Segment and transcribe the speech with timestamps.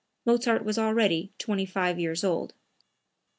[0.25, 2.55] Mozart was already twenty five years old.)